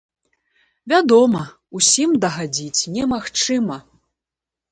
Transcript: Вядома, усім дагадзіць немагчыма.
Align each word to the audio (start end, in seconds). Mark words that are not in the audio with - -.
Вядома, 0.93 1.41
усім 1.79 2.15
дагадзіць 2.25 2.87
немагчыма. 2.97 3.77